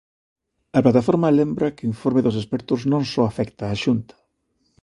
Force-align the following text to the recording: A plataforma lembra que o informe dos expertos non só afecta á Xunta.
A 0.77 0.79
plataforma 0.85 1.35
lembra 1.39 1.73
que 1.75 1.85
o 1.85 1.89
informe 1.93 2.23
dos 2.25 2.39
expertos 2.41 2.79
non 2.91 3.01
só 3.13 3.23
afecta 3.27 3.71
á 3.71 3.73
Xunta. 3.83 4.15